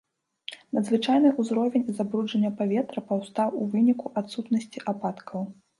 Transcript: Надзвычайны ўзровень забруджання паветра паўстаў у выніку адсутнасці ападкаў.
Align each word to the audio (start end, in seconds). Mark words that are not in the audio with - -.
Надзвычайны 0.77 1.33
ўзровень 1.43 1.85
забруджання 1.99 2.53
паветра 2.63 2.99
паўстаў 3.11 3.49
у 3.63 3.69
выніку 3.77 4.05
адсутнасці 4.25 4.89
ападкаў. 4.93 5.51